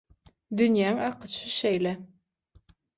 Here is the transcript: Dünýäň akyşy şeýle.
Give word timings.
Dünýäň 0.61 0.97
akyşy 1.11 1.55
şeýle. 1.59 1.95